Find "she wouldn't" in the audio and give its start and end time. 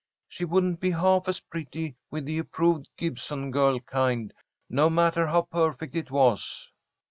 0.27-0.79